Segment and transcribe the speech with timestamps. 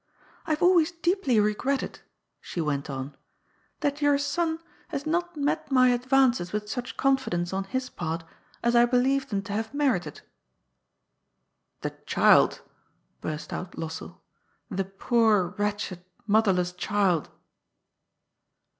[0.47, 1.99] ^^I have always deeply regretted,"
[2.39, 3.15] she went on,
[3.81, 8.23] ^Hhat your son has not met my advances with such confidence on his part
[8.63, 10.23] as I believe them to have merited." ^
[11.81, 12.63] The child!"
[13.21, 14.15] burst out Lossell;
[14.71, 17.29] ^* the poor, wretched, motherless child